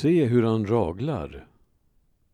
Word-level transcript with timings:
Se 0.00 0.24
hur 0.24 0.42
han 0.42 0.66
raglar. 0.66 1.46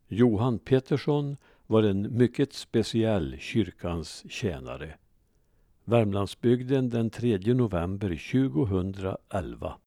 Johan 0.07 0.59
Pettersson 0.59 1.37
var 1.67 1.83
en 1.83 2.17
mycket 2.17 2.53
speciell 2.53 3.37
kyrkans 3.39 4.25
tjänare. 4.29 4.97
Värmlandsbygden 5.85 6.89
den 6.89 7.09
3 7.09 7.53
november 7.53 8.09
2011. 8.09 9.77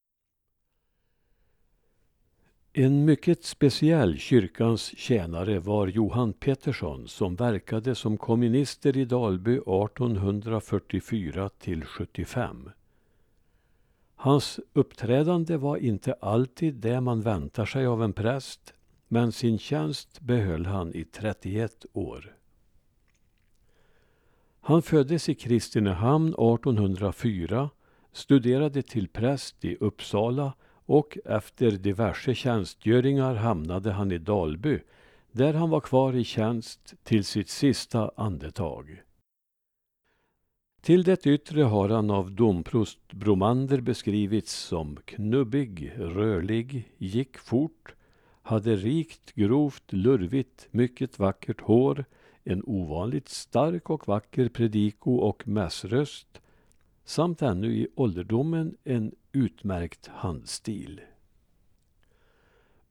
En 2.73 3.05
mycket 3.05 3.45
speciell 3.45 4.19
kyrkans 4.19 4.99
tjänare 4.99 5.59
var 5.59 5.87
Johan 5.87 6.33
Pettersson 6.33 7.09
som 7.09 7.37
verkade 7.37 7.95
som 7.95 8.17
komminister 8.17 8.97
i 8.97 9.05
Dalby 9.05 9.57
1844 9.57 11.49
till 11.49 11.85
75. 11.85 12.71
Hans 14.21 14.61
uppträdande 14.73 15.57
var 15.57 15.77
inte 15.77 16.13
alltid 16.13 16.75
det 16.75 17.01
man 17.01 17.21
väntar 17.21 17.65
sig 17.65 17.87
av 17.87 18.03
en 18.03 18.13
präst 18.13 18.75
men 19.09 19.33
sin 19.33 19.59
tjänst 19.59 20.21
behöll 20.21 20.67
han 20.67 20.95
i 20.95 21.05
31 21.05 21.87
år. 21.93 22.37
Han 24.61 24.83
föddes 24.83 25.29
i 25.29 25.35
Kristinehamn 25.35 26.29
1804, 26.29 27.71
studerade 28.13 28.83
till 28.83 29.09
präst 29.09 29.65
i 29.65 29.77
Uppsala 29.77 30.53
och 30.87 31.19
efter 31.25 31.71
diverse 31.71 32.35
tjänstgöringar 32.35 33.35
hamnade 33.35 33.93
han 33.93 34.13
i 34.13 34.19
Dalby 34.19 34.81
där 35.33 35.55
han 35.55 35.71
var 35.71 35.81
kvar 35.81 36.17
i 36.17 36.25
tjänst 36.25 36.95
till 37.03 37.25
sitt 37.25 37.49
sista 37.49 38.11
andetag. 38.17 39.03
Till 40.81 41.03
det 41.03 41.27
yttre 41.27 41.63
har 41.63 41.89
han 41.89 42.11
av 42.11 42.33
domprost 42.33 43.13
Bromander 43.13 43.81
beskrivits 43.81 44.53
som 44.53 44.97
knubbig, 45.05 45.93
rörlig, 45.97 46.93
gick 46.99 47.39
fort, 47.39 47.95
hade 48.43 48.77
rikt, 48.77 49.35
grovt, 49.35 49.93
lurvigt, 49.93 50.69
mycket 50.71 51.19
vackert 51.19 51.61
hår, 51.61 52.05
en 52.45 52.63
ovanligt 52.67 53.29
stark 53.29 53.91
och 53.91 54.09
vacker 54.09 54.49
prediko 54.49 55.15
och 55.15 55.49
mässröst 55.49 56.41
samt 57.05 57.43
ännu 57.43 57.67
i 57.67 57.89
ålderdomen 57.95 58.77
en 58.85 59.15
utmärkt 59.33 60.07
handstil. 60.07 61.01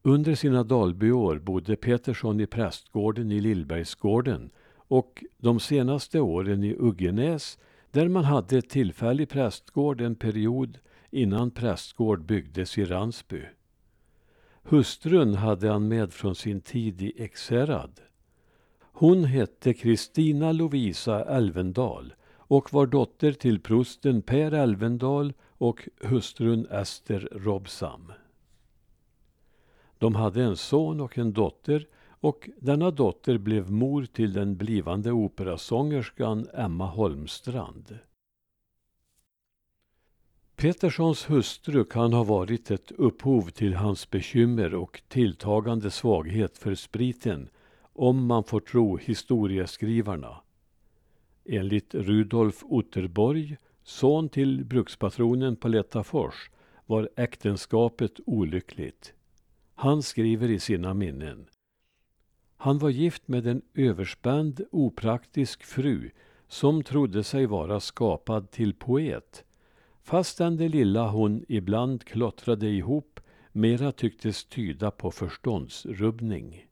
Under 0.01 0.35
sina 0.35 0.63
Dalbyår 0.63 1.39
bodde 1.39 1.75
Petersson 1.75 2.39
i 2.39 2.45
prästgården 2.45 3.31
i 3.31 3.41
Lillbergsgården 3.41 4.49
och 4.75 5.23
de 5.37 5.59
senaste 5.59 6.19
åren 6.19 6.63
i 6.63 6.75
Uggenäs 6.79 7.57
där 7.91 8.07
man 8.07 8.23
hade 8.23 8.61
tillfällig 8.61 9.29
prästgård 9.29 10.01
en 10.01 10.15
period 10.15 10.77
innan 11.09 11.51
prästgård 11.51 12.25
byggdes 12.25 12.77
i 12.77 12.85
Ransby. 12.85 13.41
Hustrun 14.63 15.35
hade 15.35 15.69
han 15.69 15.87
med 15.87 16.13
från 16.13 16.35
sin 16.35 16.61
tid 16.61 17.01
i 17.01 17.23
Ekshärad. 17.23 18.01
Hon 18.79 19.23
hette 19.23 19.73
Kristina 19.73 20.51
Lovisa 20.51 21.25
Elvendal 21.25 22.13
och 22.37 22.73
var 22.73 22.85
dotter 22.85 23.31
till 23.31 23.59
prosten 23.59 24.21
Per 24.21 24.51
Elvendal 24.51 25.33
och 25.57 25.89
hustrun 26.01 26.67
Ester 26.71 27.29
Robsam. 27.31 28.11
De 29.97 30.15
hade 30.15 30.43
en 30.43 30.57
son 30.57 31.01
och 31.01 31.17
en 31.17 31.33
dotter 31.33 31.87
och 32.19 32.49
denna 32.57 32.91
dotter 32.91 33.37
blev 33.37 33.71
mor 33.71 34.05
till 34.05 34.33
den 34.33 34.57
blivande 34.57 35.11
operasångerskan 35.11 36.47
Emma 36.53 36.85
Holmstrand. 36.85 37.99
Peterssons 40.55 41.29
hustru 41.29 41.83
kan 41.83 42.13
ha 42.13 42.23
varit 42.23 42.71
ett 42.71 42.91
upphov 42.91 43.49
till 43.49 43.73
hans 43.73 44.09
bekymmer 44.09 44.75
och 44.75 45.01
tilltagande 45.07 45.91
svaghet 45.91 46.57
för 46.57 46.75
spriten 46.75 47.49
om 47.93 48.25
man 48.25 48.43
får 48.43 48.59
tro 48.59 48.97
historieskrivarna. 48.97 50.41
Enligt 51.45 51.95
Rudolf 51.95 52.63
Otterborg, 52.63 53.57
son 53.83 54.29
till 54.29 54.65
brukspatronen 54.65 55.55
på 55.55 55.67
Lättafors, 55.67 56.49
var 56.85 57.09
äktenskapet 57.15 58.19
olyckligt. 58.25 59.13
Han 59.75 60.03
skriver 60.03 60.49
i 60.49 60.59
sina 60.59 60.93
minnen. 60.93 61.45
Han 62.57 62.77
var 62.77 62.89
gift 62.89 63.27
med 63.27 63.47
en 63.47 63.61
överspänd, 63.73 64.61
opraktisk 64.71 65.63
fru 65.63 66.09
som 66.47 66.83
trodde 66.83 67.23
sig 67.23 67.45
vara 67.45 67.79
skapad 67.79 68.51
till 68.51 68.73
poet 68.73 69.43
fastän 70.07 70.57
det 70.57 70.69
lilla 70.69 71.07
hon 71.09 71.45
ibland 71.47 72.03
klottrade 72.03 72.67
ihop 72.67 73.19
mera 73.51 73.91
tycktes 73.91 74.45
tyda 74.45 74.91
på 74.91 75.11
förståndsrubbning. 75.11 76.65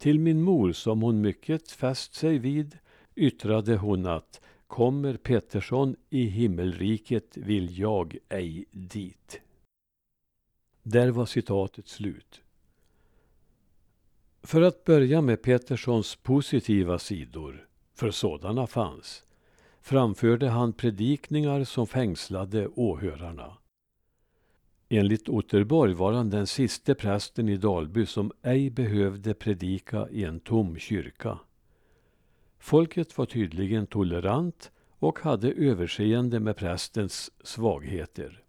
Till 0.00 0.18
min 0.18 0.42
mor, 0.42 0.72
som 0.72 1.02
hon 1.02 1.20
mycket 1.20 1.70
fäst 1.70 2.14
sig 2.14 2.38
vid, 2.38 2.78
yttrade 3.14 3.76
hon 3.76 4.06
att 4.06 4.40
kommer 4.66 5.16
Pettersson 5.16 5.96
i 6.10 6.24
himmelriket 6.24 7.36
vill 7.36 7.78
jag 7.78 8.16
ej 8.28 8.64
dit. 8.70 9.40
Där 10.82 11.10
var 11.10 11.26
citatet 11.26 11.88
slut. 11.88 12.41
För 14.44 14.62
att 14.62 14.84
börja 14.84 15.20
med 15.20 15.42
Petterssons 15.42 16.16
positiva 16.16 16.98
sidor, 16.98 17.66
för 17.94 18.10
sådana 18.10 18.66
fanns, 18.66 19.24
framförde 19.80 20.48
han 20.48 20.72
predikningar 20.72 21.64
som 21.64 21.86
fängslade 21.86 22.68
åhörarna. 22.68 23.56
Enligt 24.88 25.28
Otterborg 25.28 25.94
var 25.94 26.12
han 26.12 26.30
den 26.30 26.46
siste 26.46 26.94
prästen 26.94 27.48
i 27.48 27.56
Dalby 27.56 28.06
som 28.06 28.32
ej 28.42 28.70
behövde 28.70 29.34
predika 29.34 30.08
i 30.10 30.24
en 30.24 30.40
tom 30.40 30.78
kyrka. 30.78 31.38
Folket 32.58 33.18
var 33.18 33.26
tydligen 33.26 33.86
tolerant 33.86 34.70
och 34.98 35.18
hade 35.18 35.52
överseende 35.52 36.40
med 36.40 36.56
prästens 36.56 37.30
svagheter. 37.44 38.42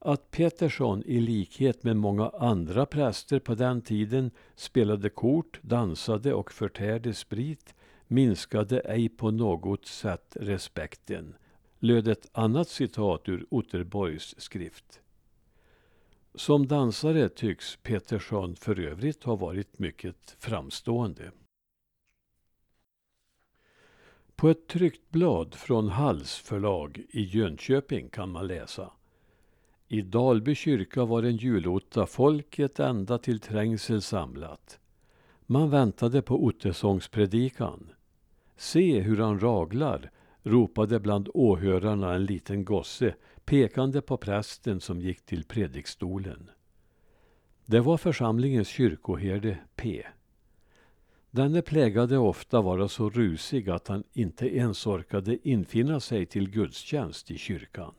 Att 0.00 0.30
Pettersson 0.30 1.02
i 1.06 1.20
likhet 1.20 1.84
med 1.84 1.96
många 1.96 2.28
andra 2.28 2.86
präster 2.86 3.38
på 3.38 3.54
den 3.54 3.82
tiden 3.82 4.30
spelade 4.54 5.10
kort, 5.10 5.60
dansade 5.62 6.34
och 6.34 6.52
förtärde 6.52 7.14
sprit 7.14 7.74
minskade 8.06 8.80
ej 8.80 9.08
på 9.08 9.30
något 9.30 9.86
sätt 9.86 10.36
respekten, 10.40 11.34
löd 11.78 12.08
ett 12.08 12.28
annat 12.32 12.68
citat 12.68 13.28
ur 13.28 13.46
Otterborgs 13.50 14.40
skrift. 14.40 15.00
Som 16.34 16.66
dansare 16.66 17.28
tycks 17.28 17.76
Pettersson 17.82 18.56
för 18.56 18.80
övrigt 18.80 19.24
ha 19.24 19.36
varit 19.36 19.78
mycket 19.78 20.36
framstående. 20.38 21.32
På 24.36 24.48
ett 24.48 24.66
tryckt 24.66 25.10
blad 25.10 25.54
från 25.54 25.88
Halls 25.88 26.36
förlag 26.36 27.02
i 27.10 27.22
Jönköping 27.22 28.08
kan 28.08 28.30
man 28.30 28.46
läsa 28.46 28.92
i 29.88 30.02
Dalby 30.02 30.54
kyrka 30.54 31.04
var 31.04 31.22
en 31.22 31.36
julotta 31.36 32.06
folket 32.06 32.80
ända 32.80 33.18
till 33.18 33.40
trängsel 33.40 34.02
samlat. 34.02 34.78
Man 35.46 35.70
väntade 35.70 36.22
på 36.22 36.44
ottesångspredikan. 36.44 37.90
Se 38.56 39.00
hur 39.00 39.16
han 39.16 39.40
raglar, 39.40 40.10
ropade 40.42 41.00
bland 41.00 41.28
åhörarna 41.34 42.14
en 42.14 42.24
liten 42.24 42.64
gosse 42.64 43.14
pekande 43.44 44.00
på 44.00 44.16
prästen 44.16 44.80
som 44.80 45.00
gick 45.00 45.24
till 45.24 45.44
predikstolen. 45.44 46.50
Det 47.66 47.80
var 47.80 47.96
församlingens 47.96 48.68
kyrkoherde 48.68 49.58
P. 49.76 50.06
Denne 51.30 51.62
plägade 51.62 52.18
ofta 52.18 52.62
vara 52.62 52.88
så 52.88 53.10
rusig 53.10 53.70
att 53.70 53.88
han 53.88 54.04
inte 54.12 54.56
ens 54.56 54.86
orkade 54.86 55.48
infinna 55.48 56.00
sig 56.00 56.26
till 56.26 56.50
gudstjänst 56.50 57.30
i 57.30 57.38
kyrkan. 57.38 57.94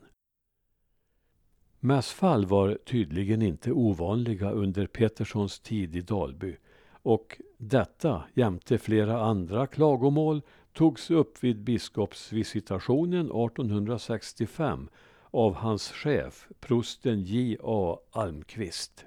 Mässfall 1.79 2.45
var 2.45 2.77
tydligen 2.85 3.41
inte 3.41 3.71
ovanliga 3.71 4.51
under 4.51 4.87
Petterssons 4.87 5.59
tid 5.59 5.95
i 5.95 6.01
Dalby 6.01 6.57
och 6.91 7.41
detta 7.57 8.23
jämte 8.33 8.77
flera 8.77 9.21
andra 9.21 9.67
klagomål 9.67 10.41
togs 10.73 11.11
upp 11.11 11.43
vid 11.43 11.61
biskopsvisitationen 11.61 13.25
1865 13.25 14.89
av 15.31 15.53
hans 15.53 15.91
chef, 15.91 16.47
prosten 16.59 17.21
J. 17.23 17.57
A. 17.63 17.99
Almqvist. 18.11 19.05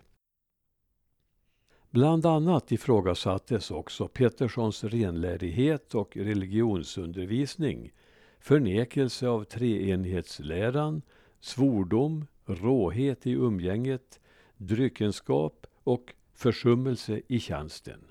Bland 1.90 2.26
annat 2.26 2.72
ifrågasattes 2.72 3.70
också 3.70 4.08
Petterssons 4.08 4.84
renlärighet 4.84 5.94
och 5.94 6.16
religionsundervisning, 6.16 7.92
förnekelse 8.40 9.28
av 9.28 9.44
treenhetsläran, 9.44 11.02
svordom, 11.40 12.26
råhet 12.46 13.26
i 13.26 13.32
umgänget, 13.32 14.20
dryckenskap 14.56 15.66
och 15.84 16.14
försummelse 16.34 17.20
i 17.28 17.40
tjänsten. 17.40 18.04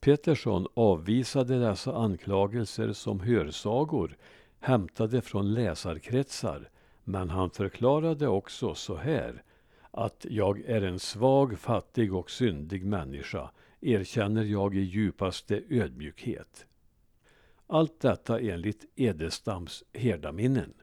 Pettersson 0.00 0.66
avvisade 0.74 1.68
dessa 1.68 1.96
anklagelser 1.96 2.92
som 2.92 3.20
hörsagor 3.20 4.16
hämtade 4.60 5.22
från 5.22 5.54
läsarkretsar 5.54 6.70
men 7.04 7.30
han 7.30 7.50
förklarade 7.50 8.28
också 8.28 8.74
så 8.74 8.96
här 8.96 9.42
att 9.90 10.26
jag 10.28 10.60
är 10.60 10.82
en 10.82 10.98
svag, 10.98 11.58
fattig 11.58 12.14
och 12.14 12.30
syndig 12.30 12.86
människa 12.86 13.50
erkänner 13.80 14.44
jag 14.44 14.74
i 14.74 14.80
djupaste 14.80 15.62
ödmjukhet. 15.68 16.66
Allt 17.66 18.00
detta 18.00 18.40
enligt 18.40 18.84
Edestams 18.96 19.84
herdaminnen. 19.92 20.74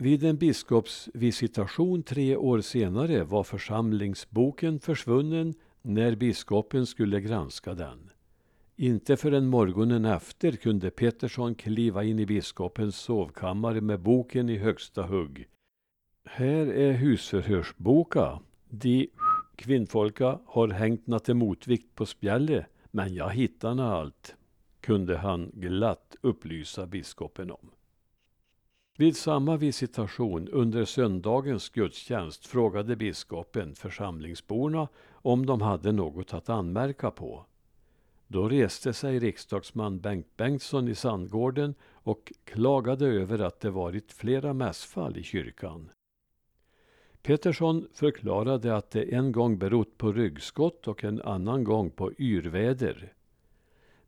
Vid 0.00 0.24
en 0.24 0.36
biskopsvisitation 0.36 2.02
tre 2.02 2.36
år 2.36 2.60
senare 2.60 3.24
var 3.24 3.44
församlingsboken 3.44 4.80
försvunnen 4.80 5.54
när 5.82 6.16
biskopen 6.16 6.86
skulle 6.86 7.20
granska 7.20 7.74
den. 7.74 8.10
Inte 8.76 9.16
förrän 9.16 9.46
morgonen 9.46 10.04
efter 10.04 10.52
kunde 10.52 10.90
Pettersson 10.90 11.54
kliva 11.54 12.04
in 12.04 12.18
i 12.18 12.26
biskopens 12.26 12.96
sovkammare 12.96 13.80
med 13.80 14.00
boken 14.00 14.48
i 14.48 14.56
högsta 14.56 15.02
hugg. 15.02 15.48
Här 16.24 16.66
är 16.66 16.92
husförhörsboka. 16.92 18.40
De 18.68 19.10
kvinnfolka 19.56 20.38
har 20.46 20.68
hängt 20.68 21.06
natte 21.06 21.34
motvikt 21.34 21.94
på 21.94 22.06
spjället, 22.06 22.66
men 22.90 23.14
jag 23.14 23.30
hittar 23.30 23.80
allt, 23.80 24.36
kunde 24.80 25.16
han 25.16 25.50
glatt 25.54 26.16
upplysa 26.20 26.86
biskopen 26.86 27.50
om. 27.50 27.70
Vid 29.00 29.16
samma 29.16 29.56
visitation 29.56 30.48
under 30.48 30.84
söndagens 30.84 31.68
gudstjänst 31.68 32.46
frågade 32.46 32.96
biskopen 32.96 33.74
församlingsborna 33.74 34.88
om 35.12 35.46
de 35.46 35.60
hade 35.60 35.92
något 35.92 36.34
att 36.34 36.48
anmärka 36.48 37.10
på. 37.10 37.46
Då 38.26 38.48
reste 38.48 38.92
sig 38.92 39.18
riksdagsman 39.18 40.00
Bengt 40.00 40.36
Bengtsson 40.36 40.88
i 40.88 40.94
Sandgården 40.94 41.74
och 41.84 42.32
klagade 42.44 43.06
över 43.06 43.38
att 43.38 43.60
det 43.60 43.70
varit 43.70 44.12
flera 44.12 44.52
mässfall 44.52 45.16
i 45.16 45.22
kyrkan. 45.22 45.90
Pettersson 47.22 47.88
förklarade 47.92 48.76
att 48.76 48.90
det 48.90 49.14
en 49.14 49.32
gång 49.32 49.58
berott 49.58 49.98
på 49.98 50.12
ryggskott 50.12 50.88
och 50.88 51.04
en 51.04 51.22
annan 51.22 51.64
gång 51.64 51.90
på 51.90 52.12
yrväder. 52.12 53.12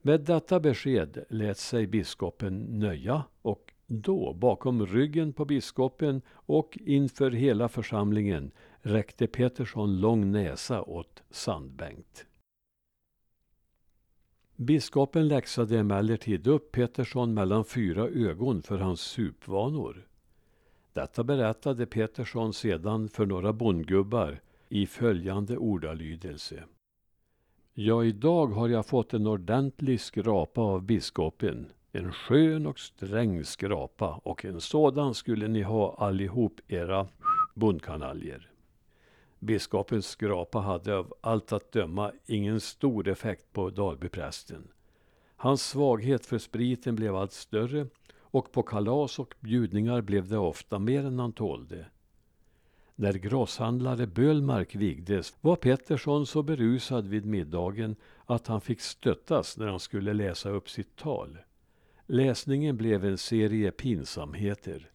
Med 0.03 0.21
detta 0.21 0.61
besked 0.61 1.25
lät 1.29 1.59
sig 1.59 1.87
biskopen 1.87 2.79
nöja 2.79 3.25
och 3.43 3.70
då, 3.91 4.33
bakom 4.33 4.87
ryggen 4.87 5.33
på 5.33 5.45
biskopen 5.45 6.23
och 6.33 6.79
inför 6.81 7.31
hela 7.31 7.69
församlingen, 7.69 8.51
räckte 8.81 9.27
Petersson 9.27 10.01
lång 10.01 10.33
näsa 10.33 10.83
åt 10.83 11.23
Sandbengt. 11.31 12.27
Biskopen 14.57 15.29
läxade 15.29 15.79
emellertid 15.79 16.47
upp 16.47 16.73
Petersson 16.73 17.35
mellan 17.35 17.65
fyra 17.65 18.09
ögon 18.09 18.63
för 18.63 18.79
hans 18.79 19.01
supvanor. 19.01 20.07
Detta 20.93 21.25
berättade 21.25 21.87
Petersson 21.87 22.53
sedan 22.53 23.09
för 23.09 23.27
några 23.27 23.53
bondgubbar 23.53 24.41
i 24.69 24.87
följande 24.87 25.57
ordalydelse. 25.57 26.65
Ja, 27.75 28.05
idag 28.05 28.47
har 28.47 28.69
jag 28.69 28.87
fått 28.87 29.15
en 29.15 29.27
ordentlig 29.27 30.01
skrapa 30.01 30.61
av 30.61 30.83
biskopen. 30.83 31.67
En 31.93 32.13
skön 32.13 32.67
och 32.67 32.79
sträng 32.79 33.45
skrapa 33.45 34.21
och 34.25 34.45
en 34.45 34.61
sådan 34.61 35.15
skulle 35.15 35.49
ni 35.49 35.63
ha 35.63 35.95
allihop 35.99 36.61
era 36.69 37.09
bondkanaljer. 37.55 38.51
Biskopens 39.39 40.07
skrapa 40.07 40.59
hade 40.59 40.97
av 40.97 41.15
allt 41.21 41.53
att 41.53 41.73
döma 41.73 42.13
ingen 42.27 42.61
stor 42.61 43.09
effekt 43.09 43.53
på 43.53 43.71
Dalbyprästen. 43.71 44.69
Hans 45.37 45.67
svaghet 45.67 46.27
för 46.27 46.39
spriten 46.39 46.97
blev 46.97 47.17
allt 47.17 47.33
större 47.33 47.87
och 48.21 48.53
på 48.53 48.63
kalas 48.63 49.19
och 49.19 49.35
bjudningar 49.41 50.01
blev 50.01 50.29
det 50.29 50.39
ofta 50.39 50.79
mer 50.79 51.05
än 51.05 51.19
han 51.19 51.33
tålde. 51.33 51.87
När 52.95 53.13
grosshandlare 53.13 54.07
Bölmark 54.07 54.75
vigdes 54.75 55.35
var 55.41 55.57
Pettersson 55.57 56.27
så 56.27 56.43
berusad 56.43 57.07
vid 57.07 57.27
middagen 57.27 57.97
att 58.27 58.47
han 58.47 58.61
fick 58.61 58.81
stöttas 58.81 59.57
när 59.57 59.67
han 59.67 59.81
skulle 59.81 60.13
läsa 60.13 60.51
upp 60.51 60.71
sitt 60.71 60.97
tal. 60.97 61.39
Läsningen 62.13 62.77
blev 62.77 63.05
en 63.05 63.19
serie 63.19 63.71
pinsamheter. 63.71 64.91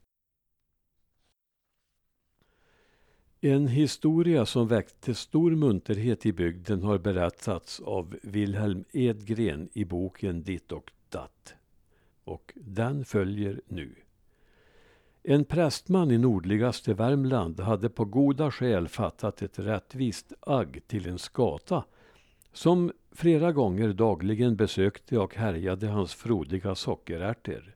En 3.42 3.68
historia 3.68 4.46
som 4.46 4.68
väckte 4.68 5.16
stor 5.16 5.52
munterhet 5.52 6.26
i 6.26 6.34
bygden 6.34 6.84
har 6.84 6.98
berättats 6.98 7.80
av 7.80 8.16
Wilhelm 8.24 8.84
Edgren 8.92 9.70
i 9.74 9.86
boken 9.86 10.44
Ditt 10.44 10.72
och 10.72 10.92
datt. 11.10 11.56
Och 12.24 12.54
den 12.56 13.06
följer 13.06 13.62
nu. 13.68 13.96
En 15.24 15.46
prästman 15.46 16.12
i 16.12 16.18
nordligaste 16.18 16.94
Värmland 16.94 17.60
hade 17.60 17.90
på 17.90 18.06
goda 18.06 18.52
skäl 18.52 18.88
fattat 18.88 19.42
ett 19.42 19.60
rättvist 19.60 20.34
agg 20.40 20.82
till 20.88 21.08
en 21.08 21.20
skata 21.20 21.84
som 22.54 22.92
flera 23.16 23.52
gånger 23.52 23.94
dagligen 23.94 24.56
besökte 24.56 25.18
och 25.20 25.36
härjade 25.36 25.88
hans 25.88 26.14
frodiga 26.14 26.76
sockerärtor. 26.76 27.76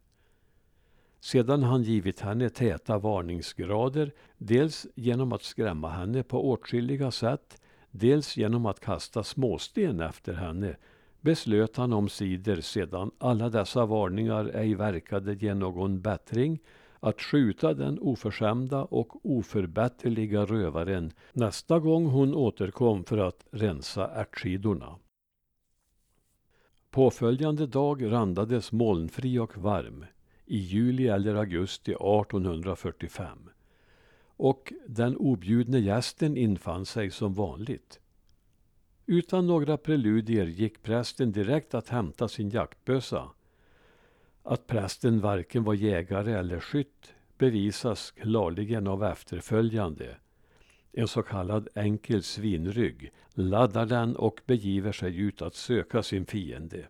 Sedan 1.19 1.63
han 1.63 1.83
givit 1.83 2.19
henne 2.19 2.49
täta 2.49 2.97
varningsgrader, 2.97 4.11
dels 4.37 4.87
genom 4.95 5.33
att 5.33 5.43
skrämma 5.43 5.89
henne 5.89 6.23
på 6.23 6.49
åtskilliga 6.49 7.11
sätt, 7.11 7.61
dels 7.91 8.37
genom 8.37 8.65
att 8.65 8.79
kasta 8.79 9.23
småsten 9.23 9.99
efter 9.99 10.33
henne, 10.33 10.75
beslöt 11.21 11.77
han 11.77 11.93
omsider 11.93 12.61
sedan 12.61 13.11
alla 13.17 13.49
dessa 13.49 13.85
varningar 13.85 14.51
ej 14.55 14.75
verkade 14.75 15.33
ge 15.33 15.53
någon 15.53 16.01
bättring 16.01 16.59
att 16.99 17.21
skjuta 17.21 17.73
den 17.73 17.99
oförskämda 17.99 18.83
och 18.83 19.25
oförbätterliga 19.25 20.45
rövaren 20.45 21.11
nästa 21.33 21.79
gång 21.79 22.05
hon 22.05 22.35
återkom 22.35 23.03
för 23.03 23.17
att 23.17 23.45
rensa 23.51 24.07
ärtskidorna. 24.07 24.95
Påföljande 26.91 27.67
dag 27.67 28.11
randades 28.11 28.71
molnfri 28.71 29.39
och 29.39 29.57
varm 29.57 30.05
i 30.45 30.57
juli 30.57 31.07
eller 31.07 31.35
augusti 31.35 31.91
1845 31.91 33.49
och 34.39 34.73
den 34.87 35.17
objudne 35.17 35.79
gästen 35.79 36.37
infann 36.37 36.85
sig 36.85 37.11
som 37.11 37.33
vanligt. 37.33 37.99
Utan 39.05 39.47
några 39.47 39.77
preludier 39.77 40.45
gick 40.45 40.83
prästen 40.83 41.31
direkt 41.31 41.73
att 41.73 41.89
hämta 41.89 42.27
sin 42.27 42.49
jaktbössa. 42.49 43.29
Att 44.43 44.67
prästen 44.67 45.19
varken 45.19 45.63
var 45.63 45.73
jägare 45.73 46.33
eller 46.33 46.59
skytt 46.59 47.13
bevisas 47.37 48.11
klarligen 48.11 48.87
av 48.87 49.03
efterföljande. 49.03 50.15
En 50.91 51.07
så 51.07 51.21
kallad 51.21 51.67
enkel 51.75 52.23
svinrygg 52.23 53.11
laddar 53.33 53.85
den 53.85 54.15
och 54.15 54.41
begiver 54.45 54.91
sig 54.91 55.19
ut 55.19 55.41
att 55.41 55.55
söka 55.55 56.03
sin 56.03 56.25
fiende. 56.25 56.87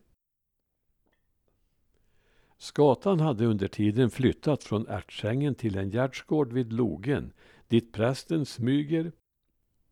Skatan 2.58 3.20
hade 3.20 3.46
under 3.46 3.68
tiden 3.68 4.10
flyttat 4.10 4.64
från 4.64 4.88
ärtsängen 4.88 5.56
till 5.56 5.78
en 5.78 5.90
gärdsgård 5.90 6.54
vid 6.54 6.74
logen 6.74 7.34
dit 7.70 7.94
prästen 7.94 8.46
smyger, 8.46 9.12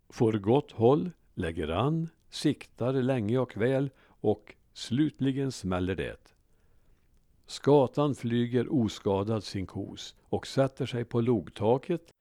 får 0.10 0.34
gott 0.34 0.72
håll, 0.72 1.12
lägger 1.34 1.68
an, 1.68 2.10
siktar 2.30 2.94
länge 2.94 3.38
och 3.38 3.58
väl 3.58 3.90
och 4.06 4.56
slutligen 4.74 5.52
smäller 5.52 5.96
det. 5.96 6.34
Skatan 7.46 8.16
flyger 8.16 8.74
oskadad 8.74 9.44
sin 9.44 9.66
kos 9.66 10.16
och 10.22 10.48
sätter 10.48 10.86
sig 10.86 11.06
på 11.06 11.22
logtaket 11.22 12.12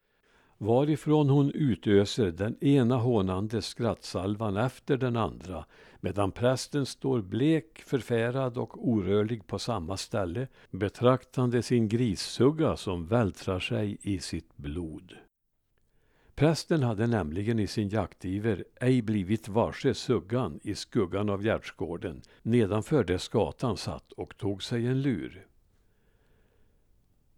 varifrån 0.59 1.29
hon 1.29 1.51
utöser 1.51 2.31
den 2.31 2.65
ena 2.65 2.97
hånande 2.97 3.63
skrattsalvan 3.63 4.57
efter 4.57 4.97
den 4.97 5.17
andra 5.17 5.65
medan 6.01 6.33
prästen 6.33 6.87
står 6.87 7.23
blek, 7.23 7.83
förfärad 7.87 8.59
och 8.59 8.89
orörlig 8.89 9.47
på 9.47 9.59
samma 9.59 9.97
ställe 9.97 10.49
betraktande 10.71 11.63
sin 11.63 11.89
grissugga 11.89 12.77
som 12.77 13.07
vältrar 13.07 13.61
sig 13.61 13.99
i 14.03 14.19
sitt 14.19 14.57
blod. 14.57 15.13
Prästen 16.35 16.83
hade 16.83 17.07
nämligen 17.07 17.59
i 17.59 17.67
sin 17.67 17.89
jaktiver 17.89 18.65
ej 18.81 19.03
blivit 19.03 19.49
varse 19.49 19.95
suggan 19.95 20.61
i 20.63 20.75
skuggan 20.75 21.31
av 21.31 21.45
gärdsgården 21.45 22.23
nedanför 22.43 23.05
där 23.05 23.19
skatan 23.19 23.77
satt 23.77 24.13
och 24.13 24.37
tog 24.37 24.63
sig 24.63 24.87
en 24.87 25.03
lur. 25.03 25.47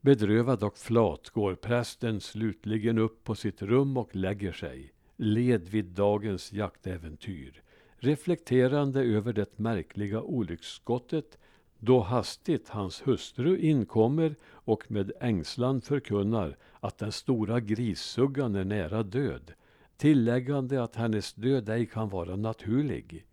Bedrövad 0.00 0.62
och 0.62 0.78
flat 0.78 1.30
går 1.30 1.54
prästen 1.54 2.20
slutligen 2.20 2.98
upp 2.98 3.24
på 3.24 3.34
sitt 3.34 3.62
rum 3.62 3.96
och 3.96 4.16
lägger 4.16 4.52
sig, 4.52 4.92
led 5.16 5.68
vid 5.68 5.84
dagens 5.84 6.52
jaktäventyr, 6.52 7.62
reflekterande 7.96 9.02
över 9.02 9.32
det 9.32 9.58
märkliga 9.58 10.22
olycksskottet 10.22 11.38
då 11.78 12.00
hastigt 12.00 12.68
hans 12.68 13.06
hustru 13.06 13.58
inkommer 13.58 14.36
och 14.46 14.90
med 14.90 15.12
ängslan 15.20 15.80
förkunnar 15.80 16.56
att 16.80 16.98
den 16.98 17.12
stora 17.12 17.60
grissuggan 17.60 18.54
är 18.54 18.64
nära 18.64 19.02
död, 19.02 19.52
tilläggande 19.96 20.82
att 20.82 20.96
hennes 20.96 21.34
död 21.34 21.68
ej 21.68 21.86
kan 21.86 22.08
vara 22.08 22.36
naturlig. 22.36 23.26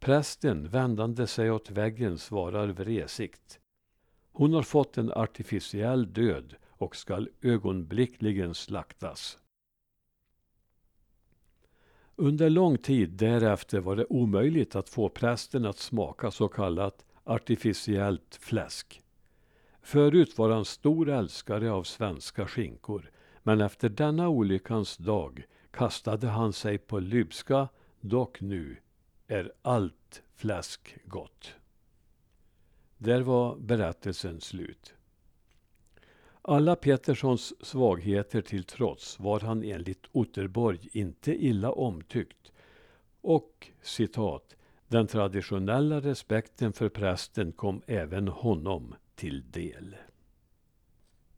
Prästen, 0.00 0.68
vändande 0.68 1.26
sig 1.26 1.50
åt 1.50 1.70
väggen, 1.70 2.18
svarar 2.18 2.66
vresigt. 2.66 3.59
Hon 4.32 4.54
har 4.54 4.62
fått 4.62 4.98
en 4.98 5.12
artificiell 5.12 6.12
död 6.12 6.54
och 6.68 6.96
skall 6.96 7.28
ögonblickligen 7.42 8.54
slaktas. 8.54 9.38
Under 12.16 12.50
lång 12.50 12.78
tid 12.78 13.10
därefter 13.10 13.80
var 13.80 13.96
det 13.96 14.06
omöjligt 14.06 14.76
att 14.76 14.88
få 14.88 15.08
prästen 15.08 15.64
att 15.64 15.78
smaka 15.78 16.30
så 16.30 16.48
kallat 16.48 17.04
artificiellt 17.24 18.38
fläsk. 18.40 19.02
Förut 19.82 20.38
var 20.38 20.50
han 20.50 20.64
stor 20.64 21.08
älskare 21.08 21.70
av 21.70 21.82
svenska 21.82 22.46
skinkor, 22.46 23.10
men 23.42 23.60
efter 23.60 23.88
denna 23.88 24.28
olyckans 24.28 24.96
dag 24.96 25.44
kastade 25.70 26.26
han 26.26 26.52
sig 26.52 26.78
på 26.78 26.98
lybska, 26.98 27.68
dock 28.00 28.40
nu 28.40 28.76
är 29.26 29.52
allt 29.62 30.22
fläsk 30.34 30.96
gott. 31.04 31.54
Där 33.02 33.20
var 33.20 33.56
berättelsen 33.56 34.40
slut. 34.40 34.94
Alla 36.42 36.76
Petterssons 36.76 37.66
svagheter 37.66 38.40
till 38.42 38.64
trots 38.64 39.20
var 39.20 39.40
han 39.40 39.64
enligt 39.64 40.06
Otterborg 40.12 40.88
inte 40.92 41.44
illa 41.44 41.72
omtyckt 41.72 42.52
och 43.20 43.70
citat 43.82 44.56
den 44.88 45.06
traditionella 45.06 46.00
respekten 46.00 46.72
för 46.72 46.88
prästen 46.88 47.52
kom 47.52 47.82
även 47.86 48.28
honom 48.28 48.94
till 49.14 49.50
del. 49.50 49.96